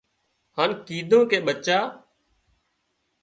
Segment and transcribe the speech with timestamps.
[0.57, 1.79] هانَ ڪيڌون ڪي ٻچا